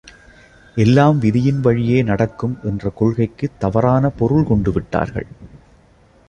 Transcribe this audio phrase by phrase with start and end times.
[0.75, 5.27] எல்லாம் விதியின் வழியே நடக்கும் என்ற கொள்கைக்குத் தவறான பொருள் கொண்டுவிட்டார்கள்.